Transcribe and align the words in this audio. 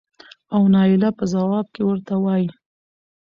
او 0.55 0.61
نايله 0.73 1.09
په 1.19 1.25
ځواب 1.33 1.65
کې 1.73 1.81
ورته 1.85 2.13
وايې 2.23 2.49